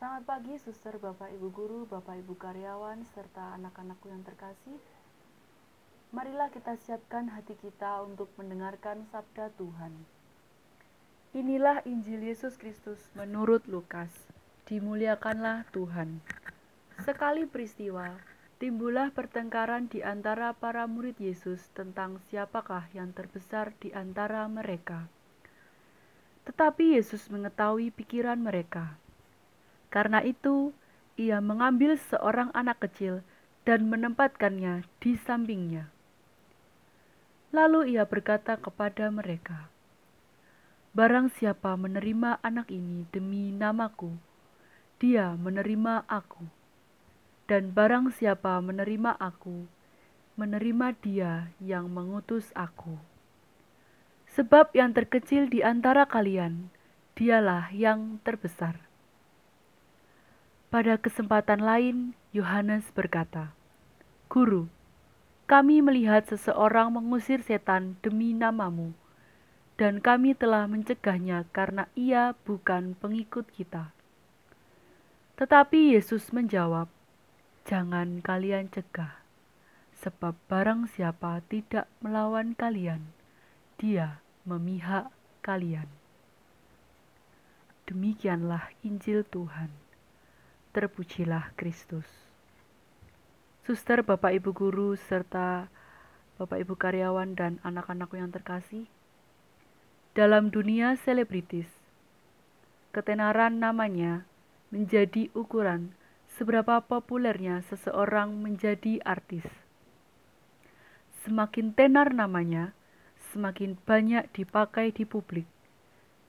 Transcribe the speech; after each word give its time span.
Selamat 0.00 0.24
pagi, 0.24 0.56
suster, 0.56 0.96
bapak, 0.96 1.28
ibu 1.36 1.52
guru, 1.52 1.84
bapak, 1.84 2.24
ibu 2.24 2.32
karyawan, 2.32 3.04
serta 3.12 3.52
anak-anakku 3.60 4.08
yang 4.08 4.24
terkasih. 4.24 4.80
Marilah 6.16 6.48
kita 6.48 6.72
siapkan 6.80 7.28
hati 7.28 7.52
kita 7.60 8.00
untuk 8.08 8.32
mendengarkan 8.40 9.04
sabda 9.12 9.52
Tuhan. 9.60 9.92
Inilah 11.36 11.84
Injil 11.84 12.32
Yesus 12.32 12.56
Kristus 12.56 12.96
menurut 13.12 13.68
Lukas. 13.68 14.08
Dimuliakanlah 14.64 15.68
Tuhan. 15.68 16.24
Sekali 17.04 17.44
peristiwa, 17.44 18.16
timbullah 18.56 19.12
pertengkaran 19.12 19.92
di 19.92 20.00
antara 20.00 20.56
para 20.56 20.88
murid 20.88 21.20
Yesus 21.20 21.68
tentang 21.76 22.24
siapakah 22.32 22.88
yang 22.96 23.12
terbesar 23.12 23.76
di 23.76 23.92
antara 23.92 24.48
mereka. 24.48 25.12
Tetapi 26.48 26.96
Yesus 26.96 27.28
mengetahui 27.28 27.92
pikiran 27.92 28.40
mereka. 28.40 28.96
Karena 29.90 30.22
itu, 30.22 30.70
ia 31.18 31.42
mengambil 31.42 31.98
seorang 31.98 32.54
anak 32.54 32.80
kecil 32.86 33.26
dan 33.68 33.90
menempatkannya 33.90 34.88
di 35.02 35.18
sampingnya. 35.20 35.90
Lalu 37.50 37.98
ia 37.98 38.06
berkata 38.06 38.54
kepada 38.54 39.10
mereka, 39.10 39.66
"Barang 40.94 41.28
siapa 41.34 41.74
menerima 41.74 42.38
anak 42.40 42.70
ini 42.70 43.04
demi 43.10 43.50
namaku, 43.50 44.14
dia 45.02 45.34
menerima 45.34 46.06
aku, 46.06 46.46
dan 47.50 47.74
barang 47.74 48.14
siapa 48.14 48.62
menerima 48.62 49.18
aku, 49.18 49.66
menerima 50.38 50.86
Dia 51.02 51.50
yang 51.58 51.90
mengutus 51.90 52.54
aku." 52.54 52.94
Sebab 54.30 54.70
yang 54.78 54.94
terkecil 54.94 55.50
di 55.50 55.58
antara 55.58 56.06
kalian, 56.06 56.70
dialah 57.18 57.74
yang 57.74 58.22
terbesar. 58.22 58.89
Pada 60.70 60.94
kesempatan 61.02 61.66
lain, 61.66 62.14
Yohanes 62.30 62.86
berkata, 62.94 63.50
"Guru, 64.30 64.70
kami 65.50 65.82
melihat 65.82 66.22
seseorang 66.30 66.94
mengusir 66.94 67.42
setan 67.42 67.98
demi 68.06 68.30
namamu, 68.30 68.94
dan 69.74 69.98
kami 69.98 70.30
telah 70.30 70.70
mencegahnya 70.70 71.42
karena 71.50 71.90
ia 71.98 72.38
bukan 72.46 72.94
pengikut 73.02 73.50
kita." 73.50 73.90
Tetapi 75.42 75.98
Yesus 75.98 76.30
menjawab, 76.30 76.86
"Jangan 77.66 78.22
kalian 78.22 78.70
cegah, 78.70 79.26
sebab 79.98 80.38
barang 80.46 80.86
siapa 80.86 81.42
tidak 81.50 81.90
melawan 81.98 82.54
kalian, 82.54 83.10
dia 83.74 84.22
memihak 84.46 85.10
kalian." 85.42 85.90
Demikianlah 87.90 88.70
Injil 88.86 89.26
Tuhan. 89.26 89.89
Terpujilah 90.70 91.50
Kristus. 91.58 92.06
Suster, 93.66 94.06
Bapak 94.06 94.30
Ibu 94.38 94.54
guru, 94.54 94.94
serta 94.94 95.66
Bapak 96.38 96.62
Ibu 96.62 96.78
karyawan 96.78 97.34
dan 97.34 97.58
anak-anakku 97.66 98.14
yang 98.14 98.30
terkasih, 98.30 98.86
dalam 100.14 100.54
dunia 100.54 100.94
selebritis, 100.94 101.66
ketenaran 102.94 103.58
namanya 103.58 104.22
menjadi 104.70 105.26
ukuran 105.34 105.90
seberapa 106.38 106.78
populernya 106.86 107.66
seseorang 107.66 108.38
menjadi 108.38 109.02
artis. 109.02 109.50
Semakin 111.26 111.74
tenar 111.74 112.14
namanya, 112.14 112.78
semakin 113.34 113.74
banyak 113.74 114.30
dipakai 114.30 114.94
di 114.94 115.02
publik. 115.02 115.50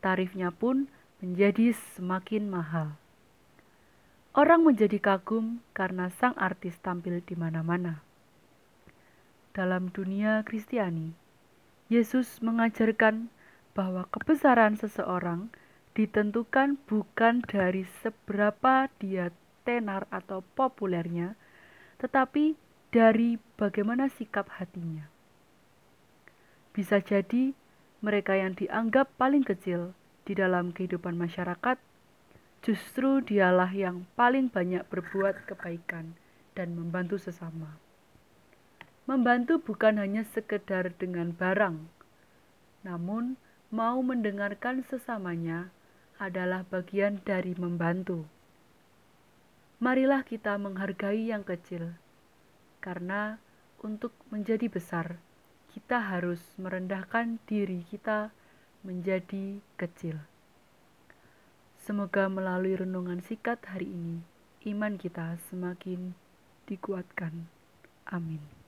Tarifnya 0.00 0.48
pun 0.48 0.88
menjadi 1.20 1.76
semakin 1.76 2.48
mahal. 2.48 2.96
Orang 4.30 4.62
menjadi 4.62 5.02
kagum 5.02 5.58
karena 5.74 6.06
sang 6.14 6.38
artis 6.38 6.78
tampil 6.78 7.18
di 7.18 7.34
mana-mana. 7.34 7.98
Dalam 9.50 9.90
dunia 9.90 10.46
Kristiani, 10.46 11.10
Yesus 11.90 12.38
mengajarkan 12.38 13.26
bahwa 13.74 14.06
kebesaran 14.06 14.78
seseorang 14.78 15.50
ditentukan 15.98 16.78
bukan 16.86 17.42
dari 17.42 17.82
seberapa 18.06 18.86
dia 19.02 19.34
tenar 19.66 20.06
atau 20.14 20.46
populernya, 20.54 21.34
tetapi 21.98 22.54
dari 22.94 23.34
bagaimana 23.58 24.06
sikap 24.14 24.46
hatinya. 24.62 25.10
Bisa 26.70 27.02
jadi 27.02 27.50
mereka 27.98 28.38
yang 28.38 28.54
dianggap 28.54 29.10
paling 29.18 29.42
kecil 29.42 29.90
di 30.22 30.38
dalam 30.38 30.70
kehidupan 30.70 31.18
masyarakat 31.18 31.89
justru 32.60 33.24
dialah 33.24 33.72
yang 33.72 34.04
paling 34.20 34.52
banyak 34.52 34.84
berbuat 34.92 35.48
kebaikan 35.48 36.12
dan 36.52 36.76
membantu 36.76 37.16
sesama. 37.16 37.80
Membantu 39.08 39.58
bukan 39.58 39.96
hanya 39.96 40.22
sekedar 40.28 40.92
dengan 41.00 41.32
barang, 41.32 41.88
namun 42.84 43.40
mau 43.72 43.98
mendengarkan 44.04 44.84
sesamanya 44.84 45.72
adalah 46.20 46.68
bagian 46.68 47.18
dari 47.24 47.56
membantu. 47.56 48.28
Marilah 49.80 50.20
kita 50.20 50.60
menghargai 50.60 51.32
yang 51.32 51.40
kecil, 51.40 51.96
karena 52.84 53.40
untuk 53.80 54.12
menjadi 54.28 54.68
besar, 54.68 55.16
kita 55.72 55.96
harus 55.96 56.44
merendahkan 56.60 57.40
diri 57.48 57.88
kita 57.88 58.28
menjadi 58.84 59.64
kecil. 59.80 60.20
Semoga 61.80 62.28
melalui 62.28 62.76
renungan 62.76 63.24
sikat 63.24 63.64
hari 63.64 63.88
ini, 63.88 64.20
iman 64.68 65.00
kita 65.00 65.40
semakin 65.48 66.12
dikuatkan. 66.68 67.48
Amin. 68.04 68.59